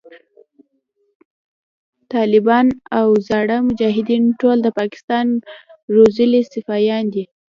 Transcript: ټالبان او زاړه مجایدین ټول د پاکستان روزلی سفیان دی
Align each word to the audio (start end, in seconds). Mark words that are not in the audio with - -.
ټالبان 2.11 2.67
او 2.99 3.07
زاړه 3.27 3.57
مجایدین 3.67 4.23
ټول 4.39 4.57
د 4.63 4.67
پاکستان 4.79 5.25
روزلی 5.95 6.41
سفیان 6.53 7.05
دی 7.13 7.23